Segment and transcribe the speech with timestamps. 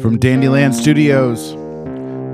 [0.00, 1.54] From Dandyland Studios,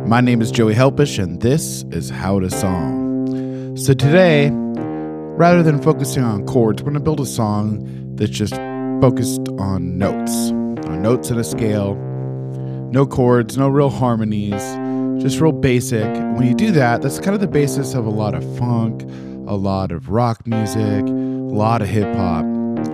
[0.08, 3.76] my name is Joey Helpish, and this is How to Song.
[3.76, 7.82] So today, rather than focusing on chords, we're going to build a song
[8.14, 8.54] that's just
[9.00, 10.50] focused on notes,
[10.86, 11.96] on notes and a scale.
[12.92, 14.62] No chords, no real harmonies,
[15.20, 16.06] just real basic.
[16.36, 19.02] When you do that, that's kind of the basis of a lot of funk,
[19.48, 22.46] a lot of rock music, a lot of hip hop.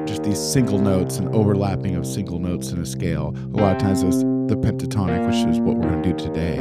[0.06, 3.36] Just these single notes and overlapping of single notes in a scale.
[3.36, 6.58] A lot of times it's the pentatonic, which is what we're going to do today.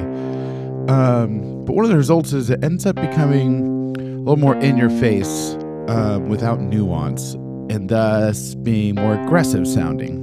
[0.87, 4.77] Um, but one of the results is it ends up becoming a little more in
[4.77, 5.53] your face
[5.87, 7.33] um, without nuance
[7.69, 10.19] and thus being more aggressive sounding.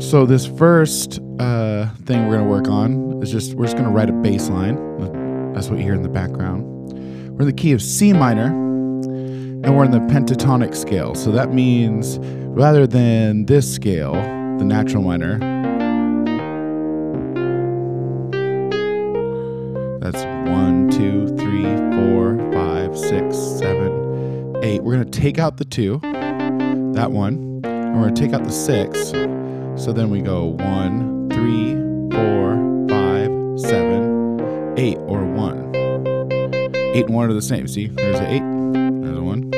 [0.00, 3.88] So this first uh, thing we're going to work on is just we're just going
[3.88, 5.52] to write a bass line.
[5.52, 6.64] That's what you hear in the background.
[7.32, 11.14] We're in the key of C minor, and we're in the pentatonic scale.
[11.14, 14.14] So that means rather than this scale,
[14.58, 15.38] the natural minor,
[20.00, 21.64] that's one, two, three,
[21.96, 24.82] four, five, six, seven, eight.
[24.82, 28.44] We're going to take out the two, that one, and we're going to take out
[28.44, 29.10] the six.
[29.82, 31.74] So then we go one, three,
[32.10, 32.56] four,
[32.88, 35.68] five, seven, eight, or one.
[36.94, 37.68] Eight and one are the same.
[37.68, 38.42] See, there's an eight,
[39.04, 39.52] there's a one.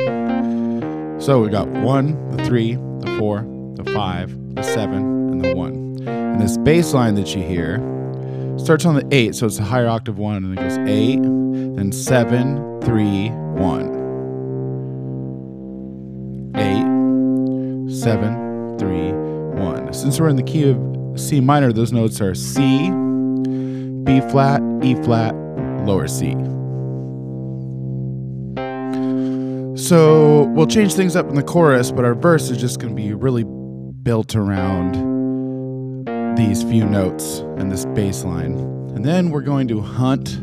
[1.21, 5.97] So we got one, the three, the four, the five, the seven, and the one.
[6.07, 7.77] And this bass line that you hear
[8.57, 11.91] starts on the eight, so it's a higher octave one, and it goes eight, then
[11.91, 13.99] seven, three, one.
[16.55, 16.85] Eight,
[17.91, 19.11] seven, three,
[19.59, 19.93] one.
[19.93, 20.77] Since we're in the key of
[21.19, 22.89] C minor, those notes are C,
[24.03, 25.35] B flat, E flat,
[25.85, 26.35] lower C.
[29.75, 33.01] So we'll change things up in the chorus, but our verse is just going to
[33.01, 33.43] be really
[34.03, 34.95] built around
[36.35, 38.57] these few notes and this bass line.
[38.95, 40.39] And then we're going to hunt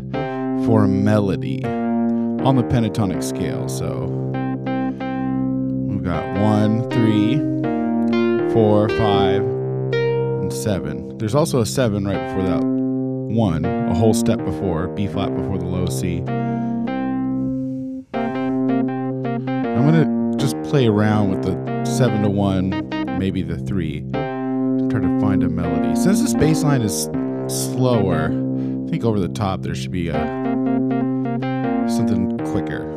[0.65, 3.69] for a melody on the pentatonic scale.
[3.69, 4.07] So
[5.89, 7.37] we've got one, three,
[8.53, 11.19] four, five, and seven.
[11.19, 15.59] There's also a seven right before that one, a whole step before, B flat before
[15.59, 16.23] the low C.
[18.15, 22.88] I'm gonna just play around with the seven to one,
[23.19, 25.97] maybe the three, try to find a melody.
[25.97, 27.05] Since this bass line is
[27.49, 30.15] slower, I think over the top there should be a
[31.89, 32.95] something quicker.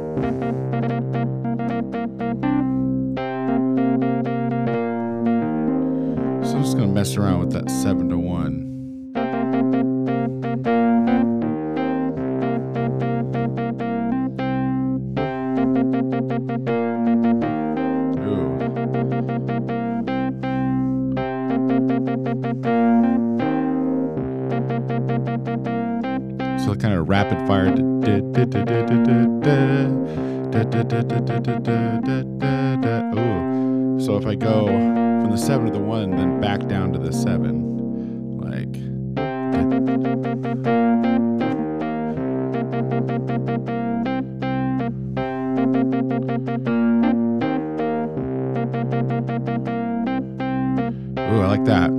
[6.44, 8.71] So I'm just gonna mess around with that seven to one.
[51.32, 51.90] Ooh, I like that.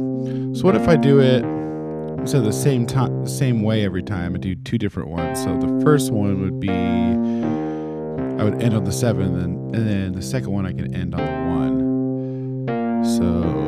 [0.55, 1.43] So what if I do it
[2.29, 4.35] so the same time, same way every time?
[4.35, 5.43] I do two different ones.
[5.43, 10.13] So the first one would be I would end on the seven, and, and then
[10.13, 11.33] the second one I can end on the
[12.67, 13.05] one.
[13.05, 13.62] So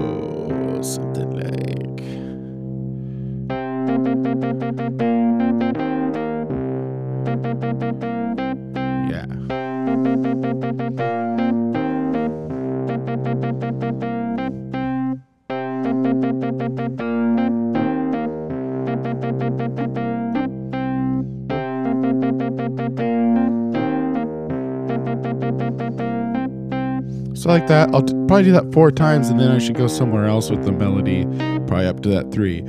[27.44, 29.86] So like that, I'll t- probably do that four times, and then I should go
[29.86, 31.26] somewhere else with the melody,
[31.66, 32.62] probably up to that three.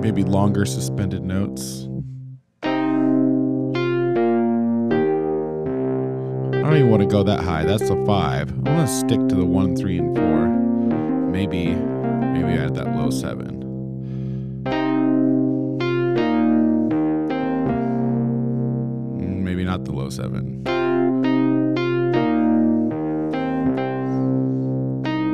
[0.00, 1.88] Maybe longer suspended notes.
[2.62, 2.68] I
[6.62, 7.64] don't even want to go that high.
[7.64, 8.50] That's a five.
[8.50, 10.46] I'm gonna stick to the one, three, and four.
[11.30, 13.59] Maybe, maybe add that low seven.
[19.80, 20.62] Mm, the low seven.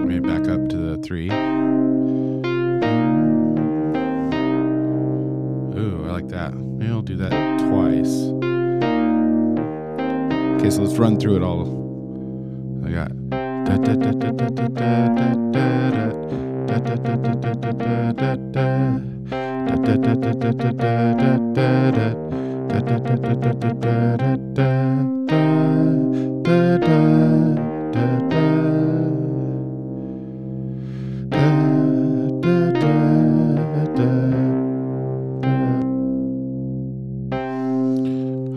[0.06, 1.30] Maybe back up to the three.
[5.78, 6.54] Ooh, I like that.
[6.54, 8.32] Maybe I'll do that twice.
[10.56, 11.84] Okay, so let's run through it all.
[12.84, 13.12] I got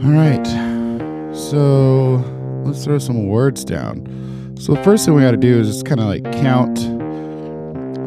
[0.03, 0.45] All right.
[1.35, 2.23] So
[2.65, 4.55] let's throw some words down.
[4.59, 6.79] So the first thing we got to do is just kind of like count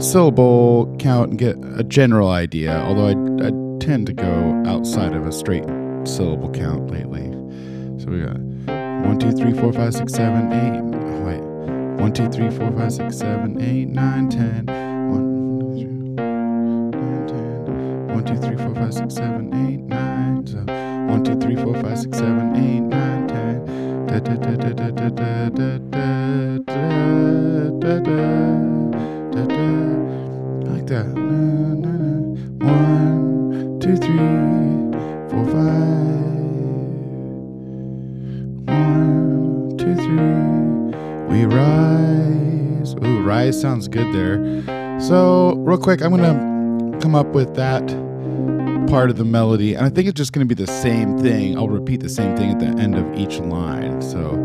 [0.02, 2.81] syllable count and get a general idea.
[2.82, 5.64] Although I, I tend to go outside of a straight
[6.08, 7.31] syllable count lately.
[7.99, 8.38] So we got
[9.06, 10.81] one, two, three, four, five, six, seven, eight.
[10.81, 11.43] Oh, wait.
[12.00, 14.66] One, two, three, four, five, six, seven, eight, nine, ten.
[15.10, 18.08] One, two, nine, ten.
[18.08, 20.46] One, two, three, four, five, six, seven, eight, nine.
[20.46, 24.06] So one, two, three, four, five, six, seven, eight, nine, ten.
[24.06, 26.78] Da, da, da, da, da, da, da, da, da,
[27.81, 28.22] da, da,
[29.31, 29.62] da, da.
[30.72, 31.31] Like that.
[39.82, 40.14] Two, three.
[41.26, 42.94] We rise.
[43.05, 44.38] Ooh, rise sounds good there.
[45.00, 47.84] So, real quick, I'm gonna come up with that
[48.88, 51.58] part of the melody, and I think it's just gonna be the same thing.
[51.58, 54.00] I'll repeat the same thing at the end of each line.
[54.02, 54.38] So,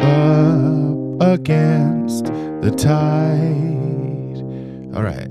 [0.00, 0.90] uh,
[1.20, 4.42] up against the tide.
[4.96, 5.30] All right,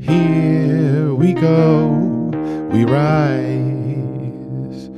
[0.00, 1.88] here we go.
[2.72, 4.90] We rise.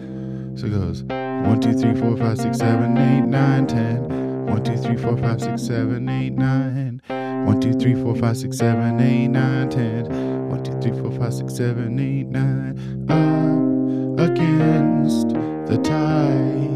[0.58, 1.02] So it goes
[1.44, 4.46] 1, 2, 3, 4, 5, 6, 7, 8, 9, 10.
[4.46, 7.00] 1, 2, 3, 4, 5, 6, 7, 8, 9.
[7.46, 10.48] 1, 2, 3, 4, 5, 6, 7, 8, 9, 10.
[10.48, 13.10] 1, 2, 3, 4, 5, 6, 7, 8, 9.
[13.10, 15.28] Up against
[15.68, 16.70] the tide.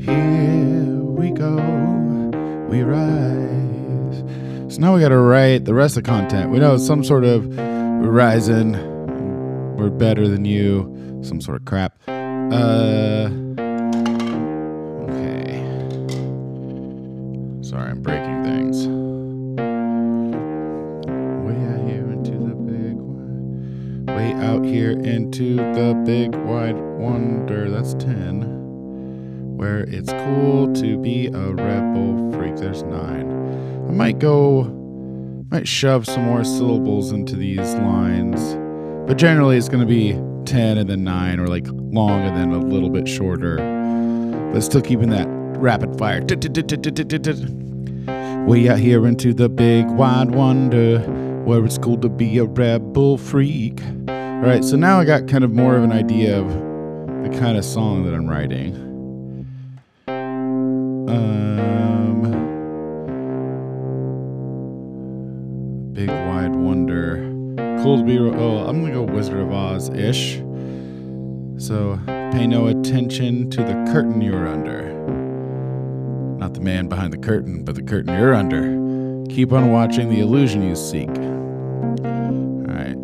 [0.00, 1.56] Here we go,
[2.68, 4.24] we rise.
[4.74, 6.50] So now we gotta write the rest of the content.
[6.50, 8.72] We know it's some sort of rising,
[9.76, 11.94] we're better than you, some sort of crap.
[12.50, 13.28] Uh.
[15.04, 15.62] Okay.
[17.62, 18.86] Sorry, I'm breaking things.
[21.46, 24.16] Way out here into the big wide.
[24.16, 27.70] Way out here into the big wide wonder.
[27.70, 29.56] That's 10.
[29.56, 32.56] Where it's cool to be a rebel freak.
[32.56, 33.86] There's 9.
[33.88, 34.64] I might go.
[35.50, 38.56] Might shove some more syllables into these lines.
[39.06, 40.14] But generally, it's going to be
[40.46, 43.56] 10 and then 9, or like long and then a little bit shorter.
[44.52, 46.20] But still keeping that rapid fire.
[48.46, 50.98] Way out here into the big wide wonder,
[51.44, 53.80] where it's cool to be a rebel freak.
[54.08, 57.56] All right, so now I got kind of more of an idea of the kind
[57.56, 58.74] of song that I'm writing.
[61.08, 61.41] Um,
[68.02, 68.18] Be.
[68.18, 70.38] Oh, I'm gonna go Wizard of Oz ish.
[71.58, 74.92] So pay no attention to the curtain you're under.
[76.38, 78.80] Not the man behind the curtain, but the curtain you're under.
[79.32, 81.08] Keep on watching the illusion you seek.
[82.68, 82.98] Alright.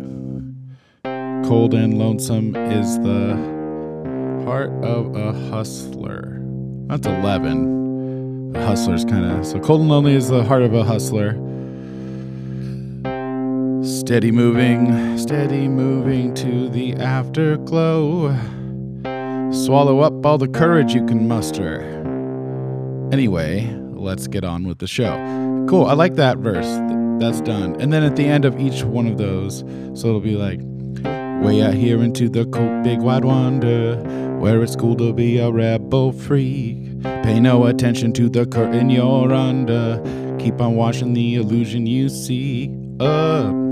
[1.47, 3.35] Cold and lonesome is the
[4.45, 6.41] heart of a hustler.
[6.87, 8.55] That's 11.
[8.55, 9.45] A hustler's kind of.
[9.45, 11.37] So cold and lonely is the heart of a hustler.
[14.09, 18.35] Steady moving, steady moving to the afterglow.
[19.51, 21.81] Swallow up all the courage you can muster.
[23.11, 25.11] Anyway, let's get on with the show.
[25.69, 26.65] Cool, I like that verse.
[27.21, 27.79] That's done.
[27.79, 29.59] And then at the end of each one of those,
[29.93, 30.59] so it'll be like,
[31.45, 33.95] way out here into the cold, big wide wonder,
[34.39, 37.03] where it's cool to be a rebel freak.
[37.03, 40.01] Pay no attention to the curtain you're under.
[40.39, 42.75] Keep on watching the illusion you see.
[42.99, 43.68] Up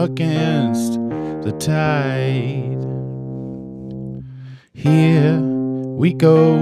[0.00, 0.94] against
[1.44, 2.78] the tide.
[4.72, 6.56] Here we go,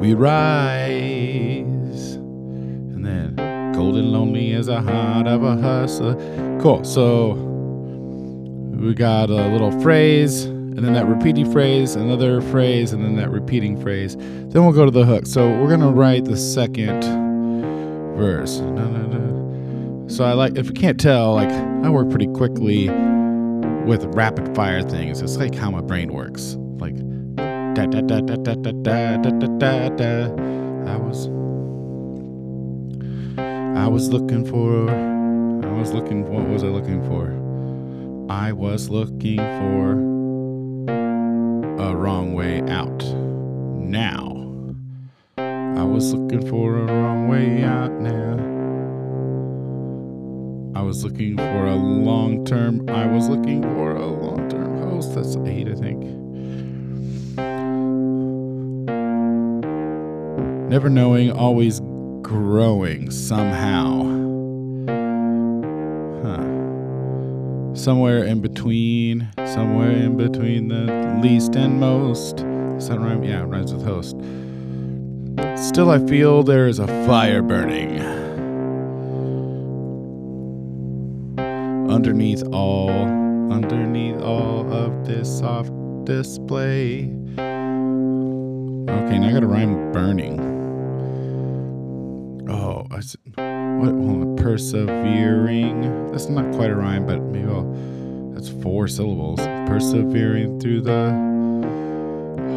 [0.00, 2.14] we rise.
[2.14, 3.36] And then,
[3.74, 6.14] cold and lonely as a heart of a hustler.
[6.60, 7.32] Cool, so
[8.78, 13.30] we got a little phrase, and then that repeating phrase, another phrase, and then that
[13.30, 14.16] repeating phrase.
[14.16, 15.26] Then we'll go to the hook.
[15.26, 17.02] So we're gonna write the second
[18.14, 18.60] verse.
[20.12, 22.90] So I like, if you can't tell, like I work pretty quickly
[23.86, 25.22] with rapid fire things.
[25.22, 26.58] It's like how my brain works.
[26.76, 26.94] Like
[27.36, 28.72] da da da da da da
[29.16, 30.24] da da da da.
[30.86, 31.28] I was,
[33.78, 36.30] I was looking for, I was looking.
[36.30, 37.32] What was I looking for?
[38.30, 39.92] I was looking for
[41.82, 43.02] a wrong way out.
[43.80, 44.74] Now,
[45.38, 48.61] I was looking for a wrong way out now.
[50.74, 52.88] I was looking for a long term.
[52.88, 55.14] I was looking for a long term host.
[55.14, 56.02] That's eight, I think.
[60.70, 61.80] Never knowing, always
[62.22, 64.04] growing somehow.
[66.22, 67.74] Huh.
[67.74, 72.36] Somewhere in between, somewhere in between the least and most.
[72.36, 73.22] Does that rhyme?
[73.22, 74.16] Yeah, it rhymes with host.
[75.62, 78.21] Still, I feel there is a fire burning.
[82.02, 82.90] Underneath all,
[83.52, 85.70] underneath all of this soft
[86.04, 87.04] display.
[88.88, 90.40] Okay, now I gotta rhyme burning.
[92.50, 93.90] Oh, I said, what?
[93.90, 96.10] On, persevering.
[96.10, 97.72] That's not quite a rhyme, but maybe I'll.
[98.34, 99.38] That's four syllables.
[99.68, 101.06] Persevering through the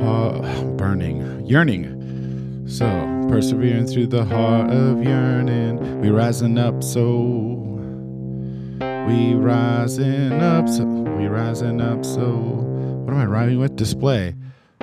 [0.08, 2.66] uh, burning, yearning.
[2.68, 2.88] So,
[3.30, 7.75] persevering through the heart of yearning, we rising up so.
[9.08, 10.84] We rising up so.
[10.84, 12.36] We rising up so.
[13.06, 13.76] What am I rhyming with?
[13.76, 14.34] Display.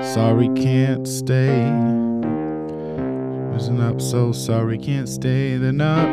[0.01, 1.69] Sorry, can't stay.
[3.51, 5.57] Rising up so sorry, can't stay.
[5.57, 6.09] Then up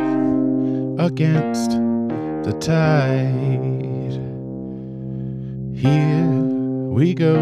[0.99, 4.19] against the tide.
[5.75, 6.31] Here
[6.89, 7.37] we go.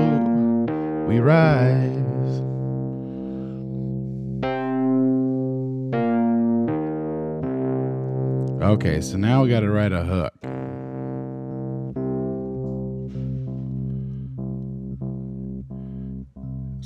[1.07, 1.97] We rise.
[8.61, 10.33] Okay, so now we got to write a hook.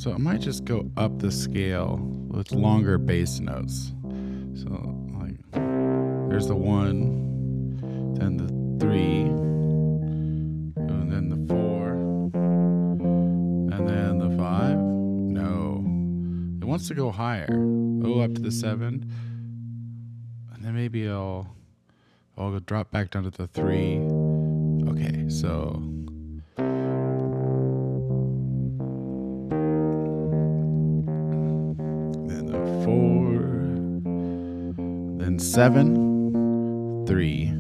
[0.02, 3.94] So I might just go up the scale with longer bass notes.
[4.56, 4.72] So
[5.20, 5.38] like
[6.28, 8.48] there's the one, then the
[8.84, 9.22] three,
[10.76, 11.92] and then the four,
[12.34, 14.76] and then the five.
[14.76, 15.84] No.
[16.60, 17.50] It wants to go higher.
[18.04, 19.08] Oh, up to the seven.
[20.52, 21.56] And then maybe I'll
[22.40, 24.00] I'll drop back down to the three.
[24.90, 25.80] Okay, so
[35.52, 37.52] seven, three.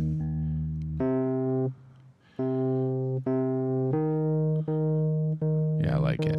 [5.83, 6.37] Yeah, I like it.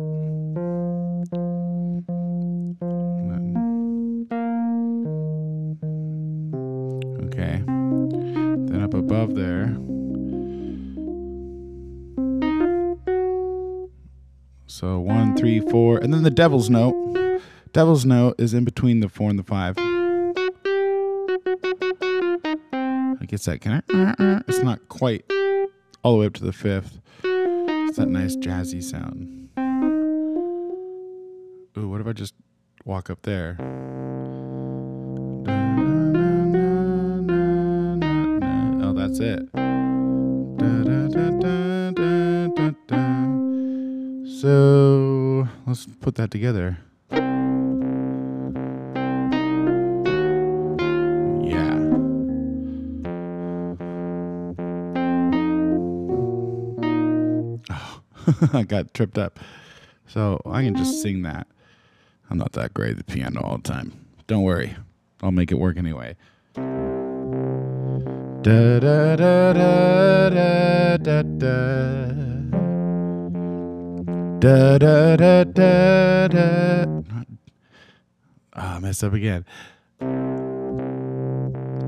[7.26, 7.62] Okay.
[7.66, 9.76] Then up above there.
[14.66, 16.94] So one, three, four, and then the devil's note.
[17.74, 19.76] Devil's note is in between the four and the five.
[23.32, 23.82] I guess that can I?
[23.94, 25.24] Uh, uh, it's not quite
[26.02, 27.00] all the way up to the fifth.
[27.24, 29.48] It's that nice jazzy sound.
[31.78, 32.34] Ooh, what if I just
[32.84, 33.56] walk up there?
[38.82, 39.48] Oh, that's it.
[44.42, 46.76] So let's put that together.
[58.52, 59.40] I got tripped up.
[60.06, 61.46] So I can just sing that.
[62.30, 63.92] I'm not that great at the piano all the time.
[64.26, 64.74] Don't worry.
[65.22, 66.16] I'll make it work anyway.
[66.54, 66.62] Da
[68.80, 71.72] da da da da da da.
[74.40, 76.86] Da da da da da.
[78.54, 79.44] Ah, I messed up again.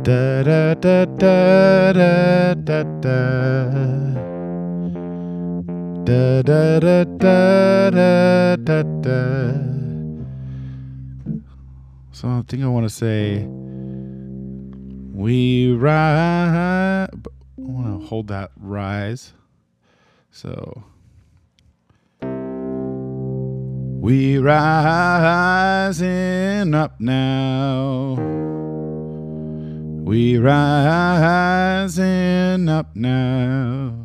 [0.02, 4.33] Da da da da da da da.
[6.04, 9.54] Da da da da da da da.
[12.12, 13.46] So I think I want to say
[15.14, 17.08] we rise.
[17.08, 17.10] I
[17.56, 19.32] want to hold that rise.
[20.30, 20.84] So
[22.20, 26.04] we rising
[26.74, 28.16] up now.
[30.04, 31.48] We rising
[32.68, 34.03] up now.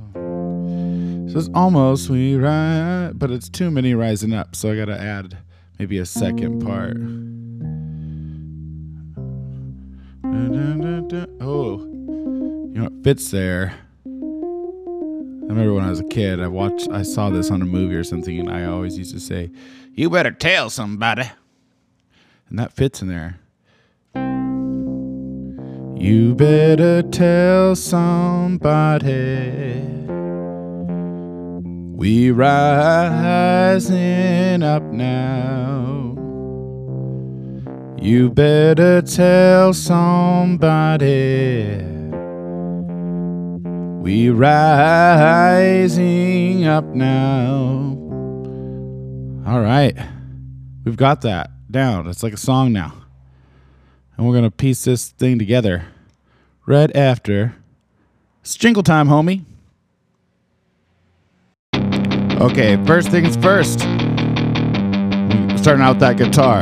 [1.30, 4.56] So it's almost we but it's too many rising up.
[4.56, 5.38] So I got to add
[5.78, 6.98] maybe a second part.
[11.40, 13.76] Oh, you know it fits there.
[14.06, 14.10] I
[15.52, 18.04] remember when I was a kid, I watched, I saw this on a movie or
[18.04, 19.52] something, and I always used to say,
[19.94, 21.30] "You better tell somebody,"
[22.50, 23.38] and that fits in there.
[25.96, 29.10] You better tell somebody.
[32.00, 33.84] We rising
[34.63, 36.15] up now.
[38.01, 41.03] You better tell somebody.
[44.01, 45.03] We rising
[46.63, 47.98] up now.
[49.46, 49.98] All right.
[50.86, 52.08] We've got that down.
[52.08, 52.94] It's like a song now.
[54.15, 55.88] And we're going to piece this thing together
[56.65, 57.58] right after.
[58.41, 59.44] It's jingle time, homie.
[62.39, 63.79] Okay, first things first.
[65.60, 66.62] Starting out that guitar.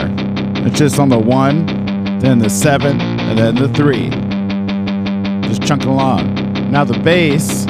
[0.65, 1.67] It's just on the one,
[2.17, 4.09] then the seven, and then the three.
[5.47, 6.33] Just chunking along.
[6.71, 7.67] Now the bass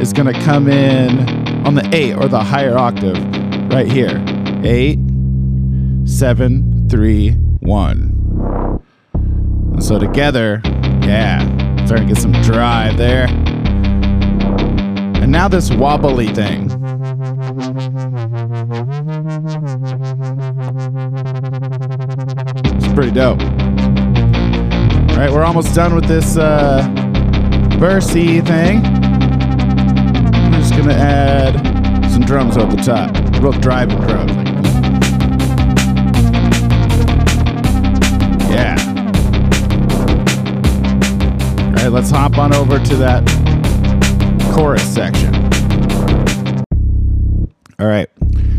[0.00, 1.20] is to come in
[1.64, 3.16] on the eight or the higher octave
[3.72, 4.20] right here.
[4.64, 4.98] Eight,
[6.04, 8.82] seven, three, one.
[9.14, 10.60] And so together,
[11.04, 11.38] yeah,
[11.86, 13.28] starting to get some drive there.
[15.22, 16.79] And now this wobbly thing.
[23.00, 23.40] Pretty dope.
[23.40, 26.86] All right, we're almost done with this uh,
[27.78, 28.84] versey thing.
[28.84, 31.54] I'm just gonna add
[32.10, 34.32] some drums over the top, real driving drums.
[38.50, 38.76] Yeah.
[41.68, 43.24] All right, let's hop on over to that
[44.52, 45.34] chorus section.
[47.78, 48.10] All right,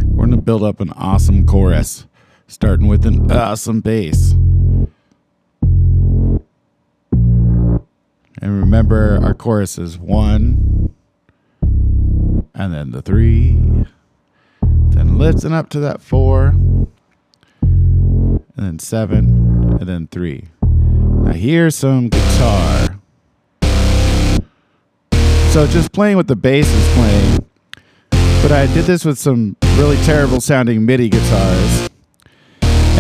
[0.08, 2.08] we're gonna build up an awesome chorus,
[2.52, 4.34] starting with an awesome bass.
[7.14, 10.94] And remember, our chorus is one,
[11.62, 13.58] and then the three,
[14.62, 16.48] then lifting up to that four,
[17.62, 20.50] and then seven, and then three.
[20.62, 23.00] Now, here's some guitar.
[25.52, 27.46] So, just playing what the bass is playing,
[28.42, 31.91] but I did this with some really terrible sounding MIDI guitars.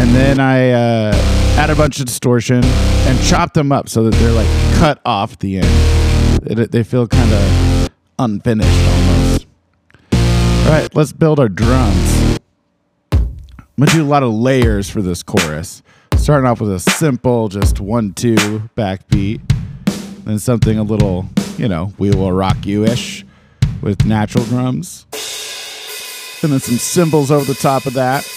[0.01, 1.11] And then I uh,
[1.57, 5.37] add a bunch of distortion and chop them up so that they're like cut off
[5.37, 6.49] the end.
[6.59, 9.45] It, they feel kind of unfinished almost.
[10.11, 12.39] All right, let's build our drums.
[13.11, 13.29] I'm
[13.77, 15.83] gonna do a lot of layers for this chorus.
[16.17, 18.35] Starting off with a simple, just one two
[18.75, 19.39] backbeat,
[20.25, 23.23] then something a little, you know, we will rock you ish
[23.83, 25.05] with natural drums,
[26.41, 28.27] and then some cymbals over the top of that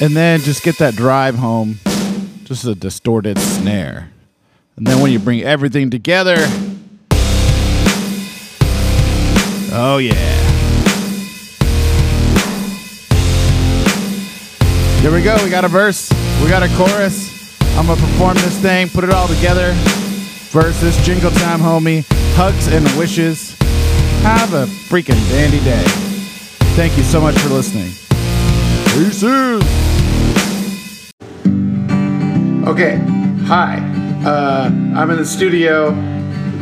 [0.00, 1.78] and then just get that drive home,
[2.44, 4.10] just a distorted snare.
[4.76, 6.36] And then when you bring everything together,
[9.72, 10.38] oh yeah.
[15.02, 15.36] There we go.
[15.42, 16.10] We got a verse.
[16.42, 17.58] We got a chorus.
[17.76, 19.72] I'm gonna perform this thing, put it all together.
[20.50, 22.04] Versus jingle time, homie.
[22.34, 23.56] Hugs and wishes.
[24.22, 25.84] Have a freaking dandy day.
[26.74, 27.92] Thank you so much for listening.
[28.92, 29.89] Peace.
[32.70, 32.98] Okay,
[33.46, 33.78] hi.
[34.24, 35.90] Uh, I'm in the studio.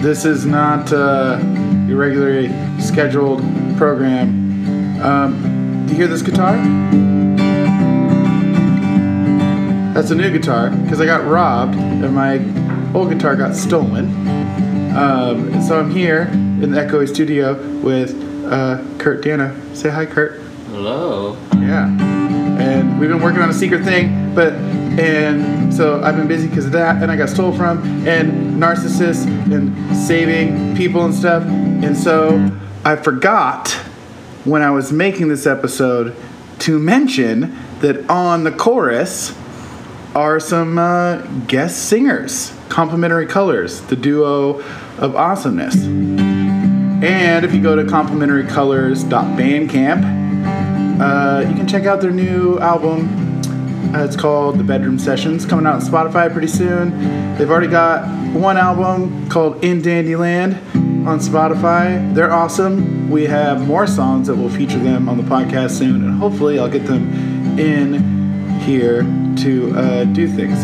[0.01, 1.39] This is not uh,
[1.87, 2.49] your regularly
[2.81, 3.41] scheduled
[3.77, 5.03] program.
[5.03, 6.57] Um, do you hear this guitar?
[9.93, 12.37] That's a new guitar because I got robbed and my
[12.99, 14.07] old guitar got stolen.
[14.97, 18.15] Um, so I'm here in the Echoey studio with
[18.51, 19.55] uh, Kurt Dana.
[19.77, 20.41] Say hi, Kurt.
[20.71, 21.37] Hello.
[21.57, 21.87] Yeah.
[22.59, 24.55] And we've been working on a secret thing, but
[24.99, 29.27] and so I've been busy because of that, and I got stole from, and narcissists,
[29.53, 31.45] and saving people and stuff.
[31.45, 32.51] And so
[32.85, 33.71] I forgot
[34.45, 36.17] when I was making this episode
[36.61, 39.37] to mention that on the chorus
[40.15, 44.61] are some uh, guest singers, Complementary Colors, the duo
[44.99, 45.77] of awesomeness.
[45.77, 50.19] And if you go to complementarycolors.bandcamp,
[51.01, 53.28] uh, you can check out their new album.
[53.95, 57.37] Uh, it's called The Bedroom Sessions, coming out on Spotify pretty soon.
[57.39, 60.57] They've already got one album called In Dandyland
[61.07, 62.15] on Spotify.
[62.15, 63.09] They're awesome.
[63.09, 66.69] We have more songs that will feature them on the podcast soon, and hopefully, I'll
[66.69, 69.05] get them in here
[69.39, 70.59] to uh, do things.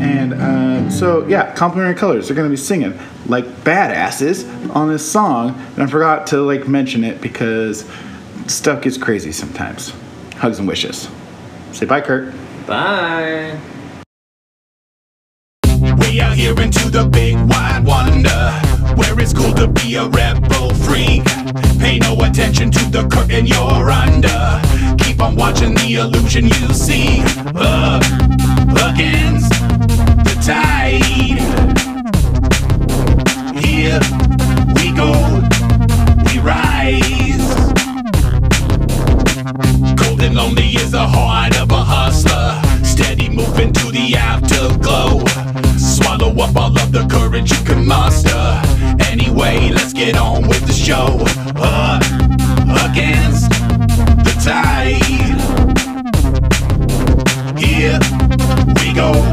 [0.00, 2.28] And um, so, yeah, Complementary Colors.
[2.28, 6.66] They're going to be singing like badasses on this song, and I forgot to like
[6.66, 7.86] mention it because
[8.46, 9.92] stuff gets crazy sometimes.
[10.36, 11.10] Hugs and wishes.
[11.72, 12.32] Say bye, Kurt.
[12.66, 13.58] Bye.
[15.98, 18.50] We out here into the big wide wonder
[18.96, 21.24] Where it's cool to be a rebel freak.
[21.80, 24.60] Pay no attention to the curtain you're under.
[25.02, 27.22] Keep on watching the illusion you see
[27.56, 28.02] Up
[28.92, 29.50] against
[30.22, 31.02] the tide.
[33.64, 34.21] Here
[39.42, 42.60] Cold and lonely is the heart of a hustler.
[42.84, 45.18] Steady moving to the afterglow.
[45.76, 48.62] Swallow up all of the courage you can muster.
[49.10, 51.18] Anyway, let's get on with the show.
[51.56, 52.02] Up
[52.88, 53.50] against
[54.22, 55.02] the tide.
[57.58, 57.98] Here
[58.76, 59.31] we go.